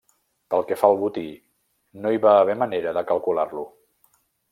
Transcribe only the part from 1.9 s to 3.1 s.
no hi va haver manera de